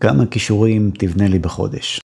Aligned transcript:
כמה 0.00 0.26
כישורים 0.26 0.90
תבנה 0.98 1.28
לי 1.28 1.38
בחודש. 1.38 2.00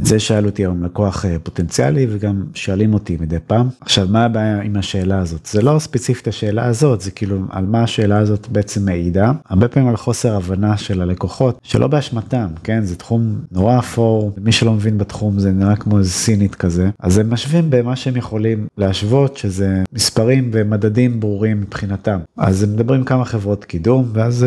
את 0.00 0.06
זה 0.06 0.20
שאל 0.20 0.46
אותי 0.46 0.62
היום 0.62 0.84
לקוח 0.84 1.24
פוטנציאלי 1.42 2.06
וגם 2.10 2.44
שואלים 2.54 2.94
אותי 2.94 3.16
מדי 3.20 3.36
פעם. 3.46 3.68
עכשיו 3.80 4.06
מה 4.10 4.24
הבעיה 4.24 4.60
עם 4.60 4.76
השאלה 4.76 5.18
הזאת? 5.18 5.46
זה 5.46 5.62
לא 5.62 5.78
ספציפית 5.78 6.28
השאלה 6.28 6.64
הזאת, 6.64 7.00
זה 7.00 7.10
כאילו 7.10 7.38
על 7.50 7.66
מה 7.66 7.82
השאלה 7.82 8.18
הזאת 8.18 8.48
בעצם 8.48 8.84
מעידה. 8.84 9.32
הרבה 9.48 9.68
פעמים 9.68 9.88
על 9.88 9.96
חוסר 9.96 10.36
הבנה 10.36 10.76
של 10.76 11.02
הלקוחות, 11.02 11.58
שלא 11.62 11.86
באשמתם, 11.86 12.46
כן? 12.64 12.84
זה 12.84 12.96
תחום 12.96 13.40
נורא 13.52 13.78
אפור, 13.78 14.32
מי 14.38 14.52
שלא 14.52 14.72
מבין 14.72 14.98
בתחום 14.98 15.38
זה 15.38 15.52
נראה 15.52 15.76
כמו 15.76 15.98
איזה 15.98 16.10
סינית 16.10 16.54
כזה. 16.54 16.90
אז 16.98 17.18
הם 17.18 17.30
משווים 17.30 17.66
במה 17.70 17.96
שהם 17.96 18.16
יכולים 18.16 18.66
להשוות, 18.78 19.36
שזה 19.36 19.82
מספרים 19.92 20.50
ומדדים 20.52 21.20
ברורים 21.20 21.60
מבחינתם. 21.60 22.18
אז 22.36 22.62
הם 22.62 22.72
מדברים 22.72 23.04
כמה 23.04 23.24
חברות 23.24 23.64
קידום, 23.64 24.08
ואז 24.12 24.46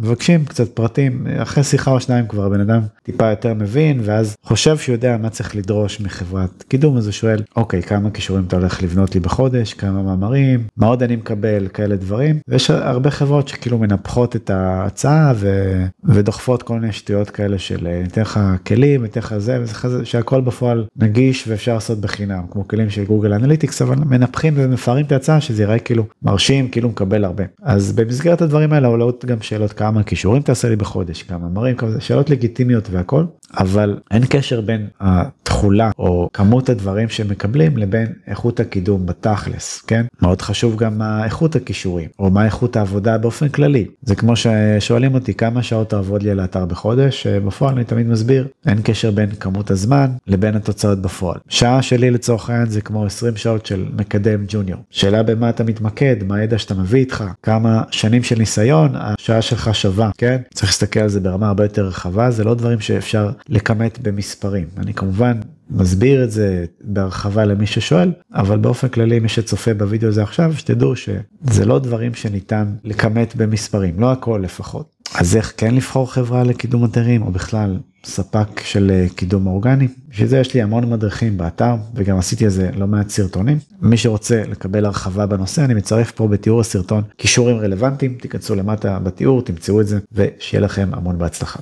מבקשים 0.00 0.44
קצת 0.44 0.68
פרטים, 0.68 1.26
אחרי 1.38 1.64
שיחה 1.64 1.90
או 1.90 2.00
שניים 2.00 2.26
כבר 2.26 2.48
בן 2.48 2.60
אדם 2.60 2.80
טיפה 3.02 3.30
יותר 3.30 3.54
מבין, 3.54 4.00
ואז 4.04 4.36
חושב 4.54 4.78
שהוא 4.78 4.92
יודע 4.92 5.16
מה 5.16 5.30
צריך 5.30 5.56
לדרוש 5.56 6.00
מחברת 6.00 6.64
קידום 6.68 6.96
אז 6.96 7.06
הוא 7.06 7.12
שואל 7.12 7.42
אוקיי 7.56 7.82
כמה 7.82 8.10
קישורים 8.10 8.44
אתה 8.44 8.56
הולך 8.56 8.82
לבנות 8.82 9.14
לי 9.14 9.20
בחודש? 9.20 9.74
כמה 9.74 10.02
מאמרים? 10.02 10.66
מה 10.76 10.86
עוד 10.86 11.02
אני 11.02 11.16
מקבל? 11.16 11.68
כאלה 11.68 11.96
דברים. 11.96 12.38
ויש 12.48 12.70
הרבה 12.70 13.10
חברות 13.10 13.48
שכאילו 13.48 13.78
מנפחות 13.78 14.36
את 14.36 14.50
ההצעה 14.50 15.32
ו... 15.36 15.74
ודוחפות 16.04 16.62
כל 16.62 16.80
מיני 16.80 16.92
שטויות 16.92 17.30
כאלה 17.30 17.58
של 17.58 17.88
ניתן 18.02 18.20
לך 18.20 18.40
כלים 18.66 19.02
ניתן 19.02 19.20
לך 19.20 19.38
זה 19.38 19.58
שהכל 20.04 20.40
בפועל 20.40 20.84
נגיש 20.96 21.48
ואפשר 21.48 21.74
לעשות 21.74 22.00
בחינם 22.00 22.42
כמו 22.50 22.68
כלים 22.68 22.90
של 22.90 23.04
גוגל 23.04 23.32
אנליטיקס 23.32 23.82
אבל 23.82 23.96
מנפחים 23.96 24.54
ומפארים 24.56 25.06
את 25.06 25.12
ההצעה 25.12 25.40
שזה 25.40 25.62
יראה 25.62 25.78
כאילו 25.78 26.04
מרשים 26.22 26.68
כאילו 26.68 26.88
מקבל 26.88 27.24
הרבה. 27.24 27.44
אז 27.62 27.92
במסגרת 27.92 28.42
הדברים 28.42 28.72
האלה 28.72 28.88
עולות 28.88 29.24
גם 29.24 29.40
שאלות 29.40 29.72
כמה 29.72 30.02
קישורים 30.02 30.42
תעשה 30.42 30.68
לי 30.68 30.76
בחודש? 30.76 31.22
כמה 31.22 31.38
מאמרים? 31.38 31.76
שאלות 31.98 32.30
לגיטימיות 32.30 32.88
והכל 32.90 33.24
אבל 33.58 33.98
אין 34.10 34.22
קשר 34.28 34.60
בין 34.60 34.86
התכולה 35.00 35.90
או 35.98 36.28
כמות 36.32 36.68
הדברים 36.68 37.08
שמקבלים 37.08 37.76
לבין 37.76 38.06
איכות 38.26 38.60
הקידום 38.60 39.06
בתכלס 39.06 39.82
כן? 39.86 40.04
מאוד 40.22 40.42
חשוב 40.42 40.76
גם 40.76 41.02
איכות 41.24 41.56
הכישורים 41.56 42.08
או 42.18 42.30
מה 42.30 42.44
איכות 42.44 42.76
העבודה 42.76 43.18
באופן 43.18 43.48
כללי. 43.48 43.86
זה 44.02 44.14
כמו 44.14 44.32
ששואלים 44.36 45.14
אותי 45.14 45.34
כמה 45.34 45.62
שעות 45.62 45.90
תעבוד 45.90 46.22
לי 46.22 46.30
על 46.30 46.40
האתר 46.40 46.64
בחודש? 46.64 47.26
בפועל 47.26 47.74
אני 47.74 47.84
תמיד 47.84 48.06
מסביר 48.06 48.46
אין 48.66 48.78
קשר 48.84 49.10
בין 49.10 49.30
כמות 49.30 49.70
הזמן 49.70 50.10
לבין 50.26 50.56
התוצאות 50.56 51.02
בפועל. 51.02 51.38
שעה 51.48 51.82
שלי 51.82 52.10
לצורך 52.10 52.50
העניין 52.50 52.68
זה 52.68 52.80
כמו 52.80 53.06
20 53.06 53.36
שעות 53.36 53.66
של 53.66 53.84
מקדם 53.96 54.44
ג'וניור. 54.48 54.80
שאלה 54.90 55.22
במה 55.22 55.50
אתה 55.50 55.64
מתמקד 55.64 56.16
מה 56.26 56.36
הידע 56.36 56.58
שאתה 56.58 56.74
מביא 56.74 57.00
איתך 57.00 57.24
כמה 57.42 57.82
שנים 57.90 58.22
של 58.22 58.38
ניסיון 58.38 58.92
השעה 58.94 59.42
שלך 59.42 59.74
שווה 59.74 60.10
כן? 60.18 60.36
צריך 60.54 60.68
להסתכל 60.68 61.00
על 61.00 61.08
זה 61.08 61.20
ברמה 61.20 61.48
הרבה 61.48 61.64
יותר 61.64 61.86
רחבה 61.86 62.30
זה 62.30 62.44
לא 62.44 62.54
דברים 62.54 62.80
שאפשר 62.80 63.30
לכמת 63.48 63.98
במספרים. 64.02 64.66
אני 64.78 64.94
כמובן 64.94 65.40
מסביר 65.70 66.24
את 66.24 66.30
זה 66.30 66.64
בהרחבה 66.80 67.44
למי 67.44 67.66
ששואל 67.66 68.12
אבל 68.32 68.58
באופן 68.58 68.88
כללי 68.88 69.20
מי 69.20 69.28
שצופה 69.28 69.74
בווידאו 69.74 70.08
הזה 70.08 70.22
עכשיו 70.22 70.54
שתדעו 70.56 70.96
שזה 70.96 71.64
לא 71.64 71.78
דברים 71.78 72.14
שניתן 72.14 72.74
לכמת 72.84 73.36
במספרים 73.36 74.00
לא 74.00 74.12
הכל 74.12 74.40
לפחות. 74.44 74.94
אז 75.14 75.36
איך 75.36 75.52
כן 75.56 75.74
לבחור 75.74 76.12
חברה 76.12 76.44
לקידום 76.44 76.84
אתרים 76.84 77.22
או 77.22 77.32
בכלל 77.32 77.78
ספק 78.04 78.60
של 78.60 79.06
קידום 79.16 79.46
אורגני? 79.46 79.88
בשביל 80.08 80.28
זה 80.28 80.38
יש 80.38 80.54
לי 80.54 80.62
המון 80.62 80.90
מדריכים 80.90 81.38
באתר 81.38 81.74
וגם 81.94 82.18
עשיתי 82.18 82.44
על 82.44 82.50
זה 82.50 82.70
לא 82.74 82.86
מעט 82.86 83.08
סרטונים. 83.08 83.58
מי 83.80 83.96
שרוצה 83.96 84.42
לקבל 84.48 84.84
הרחבה 84.84 85.26
בנושא 85.26 85.64
אני 85.64 85.74
מצרף 85.74 86.10
פה 86.10 86.28
בתיאור 86.28 86.60
הסרטון. 86.60 87.02
קישורים 87.16 87.56
רלוונטיים 87.56 88.14
תיכנסו 88.20 88.54
למטה 88.54 88.98
בתיאור 88.98 89.42
תמצאו 89.42 89.80
את 89.80 89.86
זה 89.86 89.98
ושיהיה 90.12 90.60
לכם 90.60 90.90
המון 90.92 91.18
בהצלחה. 91.18 91.60